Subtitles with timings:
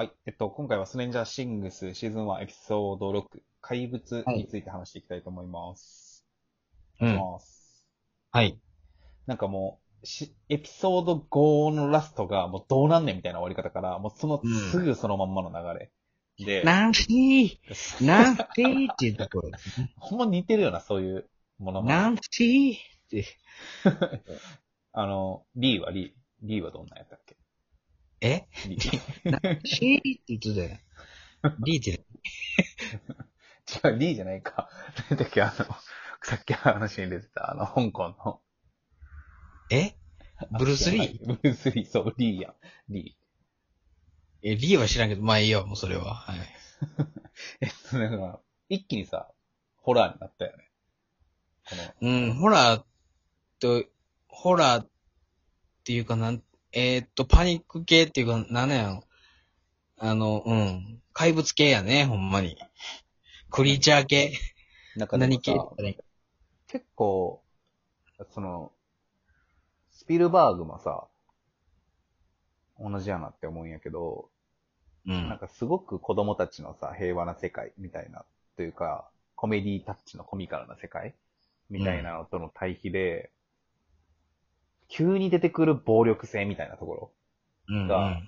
[0.00, 0.12] はい。
[0.24, 6.24] えっと、今回はスレンジャーシングスシーズン1エピソード6、怪物について話していきたいと思います。
[7.02, 7.86] うんお願いします。
[8.30, 8.58] はい。
[9.26, 15.92] なんかもう、しエピソード5のラストがもうどうなんねんみたいな終わり方から、もうそのうんすぐそのまんまの流れ。
[16.46, 19.92] で、 ナンシーナンシーっていうところですね。
[19.98, 21.90] ほんま似てるような、そういうものも。
[21.90, 22.78] ナンシーっ
[23.10, 23.26] て。
[24.94, 26.12] あの、リーはリー。
[26.40, 27.36] リーはどんなやったっけ？
[28.20, 28.46] え？
[28.66, 29.30] リー。
[29.30, 30.78] ナンシーって言ってたよ。
[31.64, 32.04] リーって。
[33.88, 34.68] 違う、リーじゃないか。
[35.10, 35.64] なんだっけ、あの、
[36.22, 38.40] さっきの話に出てた、あの、香港の。
[39.70, 39.94] え？
[40.58, 41.26] ブルース・リー？
[41.26, 42.54] ブルース・リー、そう、リーやん。
[42.88, 43.16] リ
[44.42, 46.14] え、リーは知らんけど、まあいいよ、もうそれは。
[46.14, 46.38] はい。
[46.38, 46.42] ー。
[47.60, 49.30] えっと、なんか、一気にさ、
[49.76, 50.70] ホラーになったよね。
[52.00, 52.84] うん、ホラー
[53.60, 53.84] と、
[54.28, 54.88] ホラーっ
[55.84, 56.42] ていうかなん、
[56.72, 59.04] えーっと、パニック系っていうか、なんやろ。
[59.98, 61.02] あの、うん。
[61.12, 62.56] 怪物系やね、ほんまに。
[63.50, 64.32] クリーチャー系。
[64.96, 65.52] なんか何系？
[65.52, 65.68] さ
[66.68, 67.42] 結構、
[68.30, 68.72] その、
[69.90, 71.06] スピルバーグもさ、
[72.78, 74.30] 同じやなって思うんやけど、
[75.06, 75.28] うん。
[75.28, 78.24] なんかすごく子供たちのさ、平和な世界みたいな、
[78.56, 81.14] というか、コメディタッチのコミカルな世界
[81.68, 83.32] みたいなのとの対比で、
[84.90, 87.12] 急に出てくる暴力性みたいなところ、
[87.68, 87.88] うん。
[87.88, 88.20] が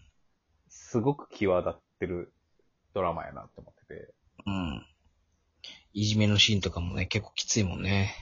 [0.69, 2.33] すごく際立ってる
[2.95, 4.15] ドラマやなって思ってて、
[4.47, 4.87] うん。
[5.93, 8.15] いじめのシーンとかもね、結構きついもんね。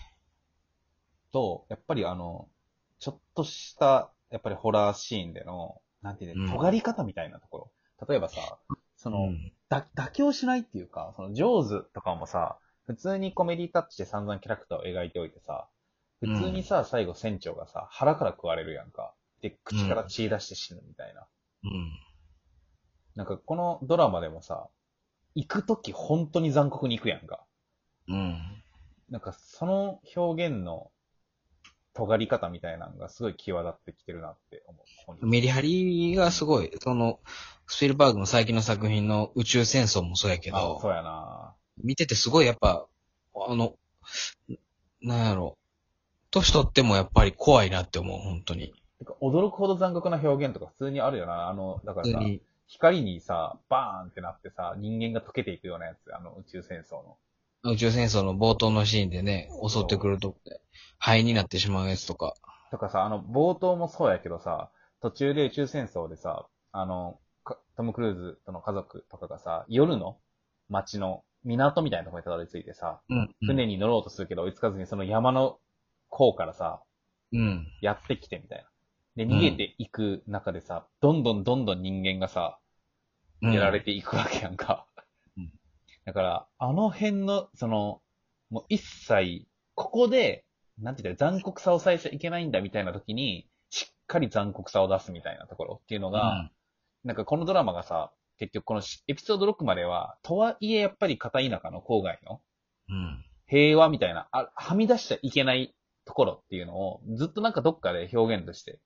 [1.33, 2.49] と、やっぱりあの、
[2.99, 8.07] ちょっとした、やっぱりホラーシーンでの、なんていうの、うん尖り方みたいなところ。
[8.09, 8.59] 例えばさ、
[8.97, 9.53] その、うん。
[9.69, 15.69] だ妥協しないっていうか、その、ジョーズとかもさ、普通にコメディタッチで散々キャラクターを描いておいてさ、
[16.21, 19.15] 普通にさ、最後船長がさ、腹から食われるやんか。
[19.43, 21.27] で、口から血出して死ぬみたいな。
[21.62, 21.91] うん。
[23.15, 24.69] なんか、このドラマでもさ、
[25.35, 27.45] 行くとき本当に残酷に行くやんか。
[28.09, 28.62] うん。
[29.11, 30.91] なんか、その表現の
[31.93, 34.78] 尖り方みたいなのがすごい際立ってきてるなって思
[35.21, 35.27] う。
[35.27, 37.21] メリハリがすごい、その、
[37.67, 42.87] スピルバーグの最近の作品の宇宙戦争もそうやけあ、どそ、うやな見ててすごいやっぱ、
[43.34, 43.75] あの、
[45.03, 45.59] なんやろ、
[46.31, 48.73] 年取ってもやっぱり怖いなって思う、本当に。
[49.21, 51.49] 驚くほど残酷な表現とか普通にあるよな。
[51.49, 52.21] あの、だからさ。
[52.71, 57.17] 光にさ、バーンってなってさ、人間が溶けていくようなやつ、あの宇宙戦争の。
[57.73, 60.61] 宇宙戦争の冒頭のシーンでね、襲ってくるとこで、
[60.99, 62.35] 灰になってしまうやつとか。
[62.71, 64.71] とかさ、あの、冒頭もそうやけどさ、
[65.03, 70.19] 途中で宇宙戦争でさ、あの、かトム・クルーズとの家族とかがさ、夜の
[70.69, 73.35] 街の港みたいなところにたどり着いてさ、うん。
[73.47, 75.59] 船に乗ろうとするけど追いつかずにその山の
[76.10, 76.82] 甲からさ、
[77.32, 77.66] うん。
[77.81, 78.65] やってきてみたいな。
[79.16, 82.59] で、逃げていく中でさ、どんどんどんどん人間がさ、
[83.41, 83.53] うん。
[83.53, 84.87] やられていくわけやんか。
[85.37, 85.50] うん
[86.06, 88.00] だから、あの辺の、その、
[88.49, 90.44] もう一切、ここで、
[90.78, 96.50] なんて言ったら残酷さを抑えちゃいけないんだみたいな時に、しっかり残酷さを出すみたいなところっていうのが、
[97.04, 102.41] なんかこのドラマがさ、結局このしエピソード6までは、とはいえやっぱり片田舎の郊外の
[102.88, 103.25] うん。
[103.47, 105.75] 平和みたいな、あはみ出しちゃいけない
[106.05, 108.81] ところっていうのを、ずっとなんかどっかで表現として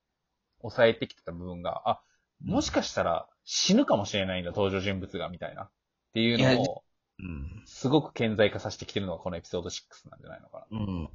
[0.61, 2.01] 抑えてきてた部分が、あ、
[2.43, 5.63] もしかしたら死ぬかもしれないんだ、登場人物が、みたいな。
[5.63, 5.69] っ
[6.13, 6.83] ていういやのを、
[7.19, 7.63] うん。
[7.65, 11.01] すごく顕在化させてきてるのがこのエピソード6なんじゃないのかうん。
[11.03, 11.09] やっ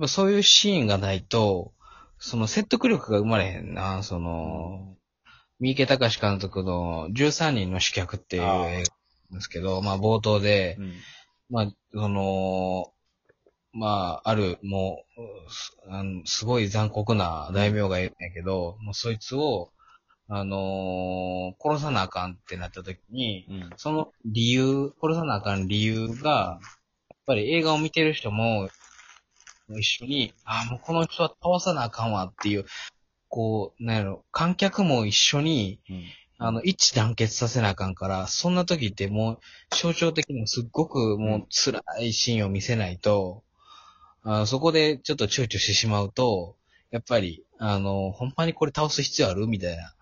[0.00, 1.72] ぱそういうシーンがないと、
[2.18, 4.02] その説得力が生まれへんな。
[4.02, 4.96] その、
[5.60, 8.82] 三池隆監督の13人の刺客っていう映画なん
[9.34, 10.84] ですけど、まあ冒頭で、な。
[10.84, 10.92] うん。
[11.50, 12.93] まあ、その、
[13.74, 15.04] まあ、ある、も
[15.48, 19.72] う、すあのすごい残酷な大名がいるんやけど、もうそいつを、
[20.28, 23.70] あのー殺さなあかんってなった時に、うん。
[23.76, 26.60] その理由、殺さなあかん理由が、
[27.10, 28.70] やっぱり映画を見てる人も、
[29.68, 32.66] 一緒に、ああ、もうこの人は倒さなあかんわっていう、
[33.28, 36.04] こう、なんやろ、観客も一緒に、うん。
[36.38, 39.38] あの、一致団結させなあかんから、そんな時ってもう、
[39.74, 43.43] 象徴的にすっごくもう辛いシーンを見せないと、
[44.24, 46.56] あのそこでちょっと躊躇してしまうと、
[46.90, 49.46] やっぱり、あの、ほんまにこれ倒す必要ある？
[49.46, 49.94] みたいな、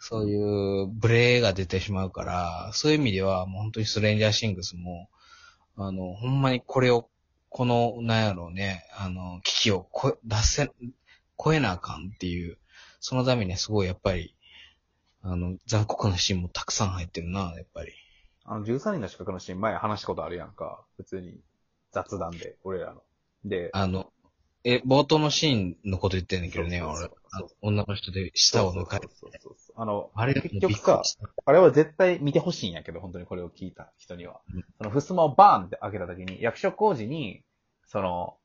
[0.00, 5.08] そういうブレが出てしまうから、そういう意味では、もう本当にストレンジャーシングスも、
[5.76, 7.08] あの、ほんまにこれを、
[7.48, 10.70] この、なんやろうね、あの、危機をこ出せ、
[11.42, 12.58] 超えなあかんっていう、
[13.00, 14.34] そのためにはすごいやっぱり、
[15.22, 17.92] あの、残酷なシーンもたくさん入ってるな、やっぱり。
[18.44, 20.84] あの、13人の資格のシーン前話したことあるやんか。
[20.96, 21.38] 普通に
[21.92, 23.02] 雑談で、俺らの。
[23.44, 24.10] で、あの、
[24.64, 27.20] え、冒頭のシーンのこと言ってんだけどね、俺そうそうそう。
[27.32, 29.14] あの女の人で舌を抜かれて。
[29.14, 31.02] そうそうそうそうあの、あれ、結局さ、
[31.44, 34.40] あれは絶対見てほしいんやけど、本当にこれを聞いた人には。
[34.54, 37.42] うんその、襖をバーンって開けた時に、役所工事に、
[37.86, 38.38] その、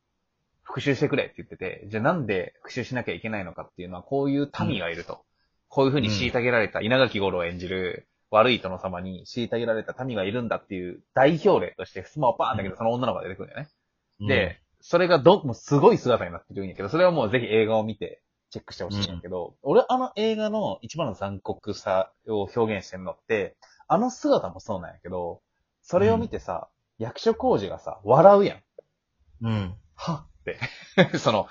[0.62, 5.24] 復讐してくれって言ってて、じゃあなんで復讐しなきゃいけないのかっていうのは、こういう民がいると。
[5.70, 13.70] こういう風に虐げられた、稲垣吾郎を演じる悪い殿様に虐げられた民がいるんだっていう代表例として、襖をバーンだけど、その女の子が出てくるんだよね。
[14.20, 23.56] うん、で、それがど、もうすごい姿になってるんやけど、それはもうぜひ映画を見てチェックしてほしいんやけど、俺あの映画の一番の残酷さを表現してるのって、
[23.88, 25.42] あの姿もそうなんやけど、
[25.82, 28.64] それを見てさ、役所工事がさ、笑うやん。
[29.42, 29.76] うん。
[29.96, 30.60] はって。
[31.18, 31.48] その、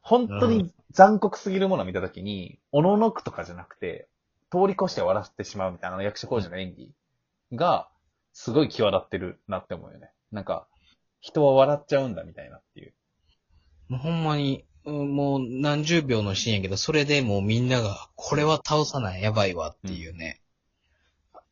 [0.00, 4.08] 本当に残酷すぎるものを見たときに、おののくとかじゃなくて、
[4.50, 6.94] 通り越して笑ってしまうみたいな役所工事の演技
[7.52, 7.88] が、
[8.32, 10.10] すごい際立ってるなって思うよね。
[10.30, 10.66] なんか、
[11.22, 12.92] 人は笑っちゃうんだみたいなっていう。
[13.88, 20.40] もうほんまに、うんもう何十秒のシーンやけど、それでもうみんなが、これは倒さない、やばいわっていうね。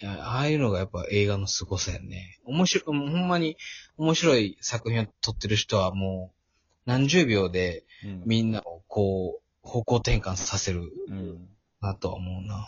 [0.02, 2.38] いやああいうのがやっぱ映画の凄さやね。
[2.44, 3.56] 面白い、もうほんまに
[3.96, 11.49] 面白い作品を撮ってる人はもう何十秒でうんみんなをこう、方向転換させるうん。
[11.81, 12.66] なとは思うな。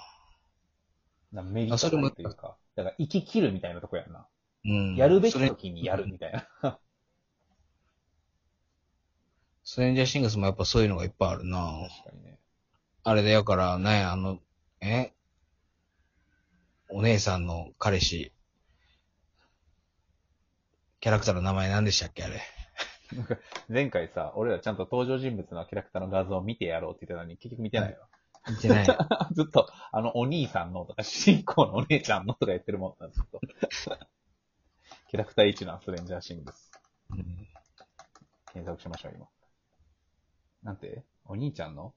[1.33, 4.29] なメリットあそれもっていうか、だから生き切るみたいなとこやんな。
[4.65, 4.95] うん。
[4.97, 6.33] やるべきそれ時にやるみたい
[6.63, 6.79] な。
[9.73, 11.89] ストレンジャーシングスもやっぱそういうのがいっぱいあるな。
[12.05, 12.39] 確かにね。
[13.05, 14.39] あれでやから、なんや、あの、
[14.83, 15.15] え？
[16.91, 18.35] お姉さんの彼氏。
[21.01, 22.43] キャラクターの名前何でしたっけあれ？
[23.71, 28.07] 前回さ、俺らちゃんと登場人物のキャラクターの画像を見てやろうって言ってたのに、結局見てないわ。
[28.51, 28.85] 見てない。
[29.33, 33.41] ずっと、あの、お兄さんのとか、主人公のお姉ちゃんのとか言ってるもんな、ずっと。
[35.09, 36.71] キャラクター1のストレンジャーシングス。
[37.13, 37.49] うん
[38.53, 39.27] 検索しましょう、今。
[40.63, 41.03] なんて？
[41.25, 41.95] お兄ちゃんの？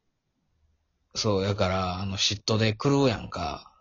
[1.13, 3.71] そう、やから、あの、嫉妬で狂うやんか。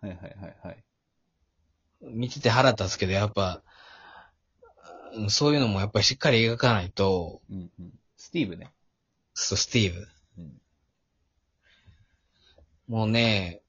[0.00, 0.84] はいはいはいはい。
[2.02, 3.62] 見てて腹立つけど、やっぱ、
[5.14, 7.92] うんそういうのもやっぱりしっかり描かないと、うんうん。
[8.16, 8.72] スティーブね。
[9.34, 10.08] そう、スティーブ。
[10.38, 10.60] うん。
[12.88, 13.60] もうね、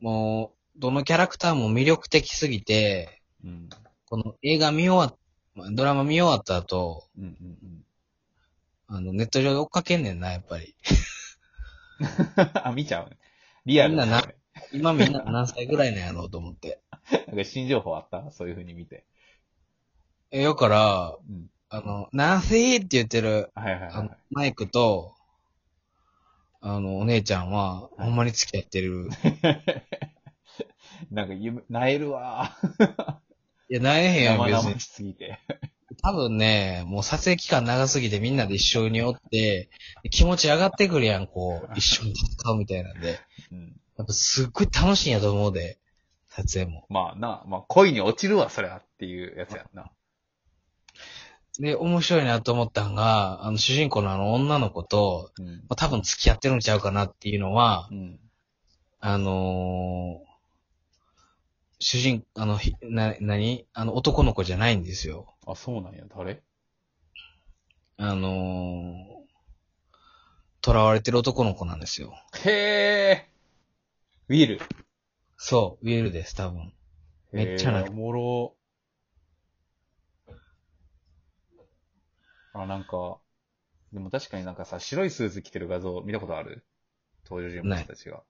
[0.00, 3.68] もう、どのキャラクターも魅力的すぎて、うん。
[4.08, 5.18] この映画見終わっ、
[5.74, 7.85] ドラマ見終わった後、うんうんうん。
[8.88, 10.74] あの、ネット上で追っかけんねんな、やっぱり。
[12.64, 13.18] あ、見ちゃうね。
[13.64, 14.34] リアルみんななね
[14.72, 16.80] 今みんな何歳ぐらいなんやろうと思って。
[17.26, 18.30] なんか新情報あった？
[18.30, 19.04] そういう風に見て。
[20.30, 21.46] え、だから、うん。
[21.68, 24.18] あの、ナンシーって言ってる、はいはいあのはい。
[24.30, 25.14] マイクと、
[26.60, 29.08] あの、お姉ちゃんは、ほんまに付き合ってる。
[31.10, 32.56] なんか夢、なえるわ
[33.68, 34.80] いや、なえへんやん、別に生々。
[34.80, 35.38] しすぎて。
[36.02, 39.68] 多分ね、もう撮影期間長すぎてみんなで一緒におって、
[40.10, 43.20] 気持ち上がってくるやん、こう、一緒に戦うみたいなんで。
[43.52, 43.80] うん。
[43.96, 45.78] やっぱすっごい楽しいんやと思うで、
[46.28, 46.86] 撮影も。
[46.88, 49.90] まあな、まあ恋に落ちるわ、そりゃっていうやつやんな。
[51.58, 55.52] で、面白いなと思ったんが、あの、主人公のあの女の子と、うんま。
[55.70, 58.20] あ、多分付き合ってるんちゃうかなっていうのはう、ん。
[59.00, 60.26] あのー
[61.78, 65.35] 主人、あの、ひな、なにあの、男の子じゃないんですよ。
[65.46, 66.04] あ、そうなんや。
[66.08, 66.42] 誰？
[67.98, 72.14] あのー、囚われてる男の子なんですよ。
[72.44, 73.30] へえ。
[74.28, 74.60] ウィル。
[75.36, 76.72] そう、ウィルです、多分。
[77.32, 78.56] めっちゃなおもろ。
[82.52, 83.18] あ、なんか、
[83.92, 86.66] でも確かになんかさ、白いスーツ着てる画像見たことある？
[87.24, 88.24] 登場人物たちが。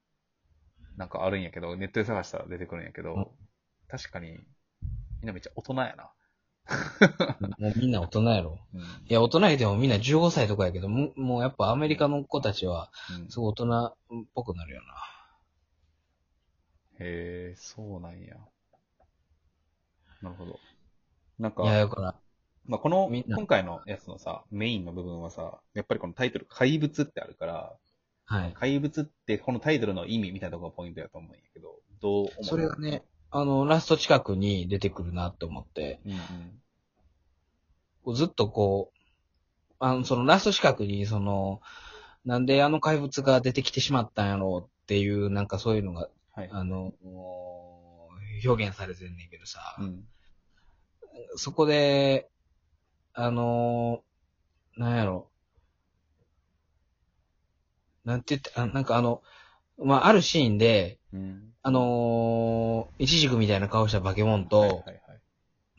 [0.96, 3.26] なんかあるんやけど、ネットで探したら出てくるんやけど、うん
[3.88, 4.36] 確かに、み
[5.22, 6.10] んなめっちゃ大人やな。
[7.58, 8.58] もうみんな大人やろ。
[8.74, 8.80] うん。
[8.80, 13.94] いや、大人やけどもみんな15歳とかやけど、もうもうやっぱアメリカの子たちは、うんすごい大人っ
[14.34, 14.94] ぽくなるよな。
[16.98, 18.36] へえ、そうなんや。
[20.22, 20.58] なるほど。
[21.38, 22.14] なんかい、や、だから、
[22.64, 27.76] まあ、この今回のやつのさ、メインの部分はさ、やっぱりこのタイトル、怪物ってあるから、
[28.24, 28.52] はい。
[28.54, 32.44] 怪物ってこのタイトルの意味みたいなところがポイントやと思うんやけど、どう思う？
[32.44, 33.04] それがね、
[33.38, 36.18] あの、ラスト近くに出てくるなと思って、うんうん。
[38.02, 38.98] こうずっとこう、
[39.78, 41.60] あの、そのラスト近くに、その、
[42.24, 46.48] なんであの怪物が出てきてしまったんやろうっていう、なんかそういうのが、はい。
[46.50, 48.08] あの、も
[48.44, 50.04] う表現されてんねんけどさ、うん。
[51.36, 52.30] そこで、
[53.12, 54.02] あの
[54.78, 55.28] なんやろ、
[58.06, 59.22] なんて言って、あなんかあの、
[59.78, 61.52] まあ、あるシーンで、うん。
[61.62, 61.82] あのー、
[63.06, 65.00] イチジクみたいな顔した化け物と、はいはいはい。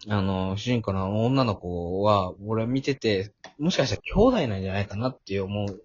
[0.08, 5.82] あの、主人公の女の子は、俺見てて、もしかしたら兄弟なんじゃないかなって思う。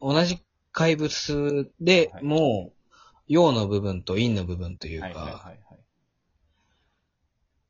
[0.00, 0.42] 同じ
[0.72, 2.72] 怪物ではいも、
[3.28, 5.58] 陽の部分と陰の部分というか、はいはいはいはい。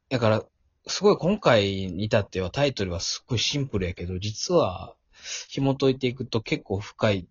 [0.09, 0.43] だから、
[0.87, 4.95] すごい今回に至ってはタイトルはすっごいシンプルやけど、実は
[5.49, 7.29] 紐解いていくと結構深い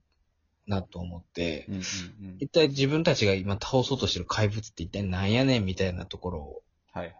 [0.67, 2.38] なと思って、うんうんうん。
[2.39, 7.15] 一体自分たちが今倒そうとしてる怪物って一体何やねんみたいなところはいはい。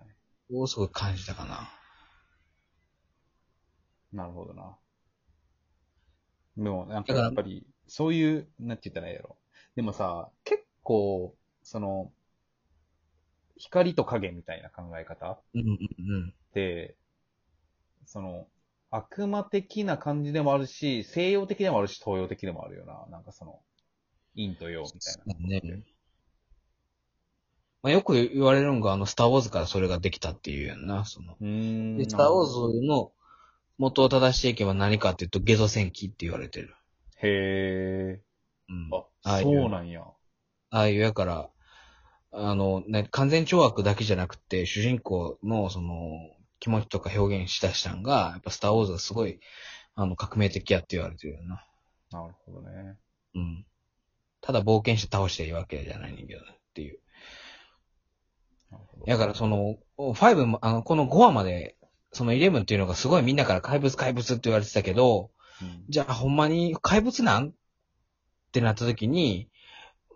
[0.56, 1.70] をすごい感じたかな。
[4.12, 4.78] なるほどな。
[6.58, 9.38] でも、なんかやっぱり、そういう、なんて言ったらいいやろ。
[9.76, 12.12] でもさ、結構、その、
[13.58, 16.34] 光と影みたいな考え方っうんうんうん。
[16.54, 16.96] て、
[18.06, 18.48] その、
[18.96, 23.08] 悪魔的な感じでもあるし、西洋的でもあるし、東洋的でもあるよな。
[23.10, 23.60] なんかその、
[24.36, 25.34] 陰と陽みたいな。
[25.34, 25.84] そうね。
[27.82, 31.36] まあ、よく言われるのが、あの、スターウォーズからそれができたっていうやんな、その。
[31.98, 33.12] で、スターウォーズの
[33.80, 36.76] 元を正していけば何かっていうと、ゲゾ戦記って言われてる。
[37.18, 38.22] へ
[38.70, 38.90] うん。
[38.92, 38.96] ー。
[39.24, 40.04] あ、あそうなんや。
[40.70, 41.50] ああいう、やから、
[42.32, 46.33] あの、ね、完全懲悪だけじゃなくて、主人公の、その、
[46.64, 49.42] 気持ちとか表現しだしたんが、やっぱスターウォーズがすごい、
[49.96, 51.66] あの、革命的やって言われてるよな。
[52.10, 52.96] なるほどね。
[53.36, 53.66] うん。
[54.40, 56.44] ただ冒険して倒していいわけじゃないねんけど、っ
[56.74, 57.00] ていう。
[59.06, 61.76] だからその、5も、あの、この5話まで、
[62.14, 67.50] その11っていうのがすごいみんなから怪物怪物って言われてたけど、うん、じゃあほんまに怪物なん？
[67.50, 67.52] っ
[68.54, 69.50] てなった時に、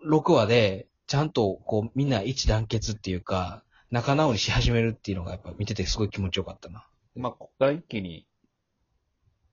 [0.08, 6.86] 6話で、ちゃんとこうみんな一致団結っていうか、仲直りし始めるっていうのがやっぱ見ててすごい気持ちよかったな。
[7.16, 8.26] まあ、ここから一気に、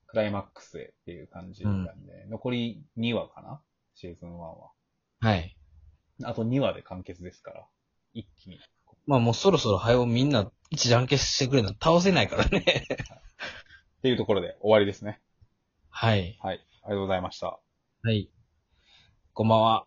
[0.06, 3.60] クライマックスへっていう感じなんで、残り2話かな？
[3.94, 4.70] シーズン1は。
[5.20, 5.56] はい。
[6.22, 7.66] あと2話で完結ですから、
[8.14, 8.60] 一気に。
[9.06, 12.60] まあもうそろそろ早うみんな一致団結してくれな倒せないからね。
[12.60, 15.20] っていうところで終わりですね。
[15.88, 16.38] はい。
[16.42, 16.60] はい。
[16.82, 17.58] ありがとうございました。
[18.02, 18.30] はい。
[19.32, 19.86] こんばんは。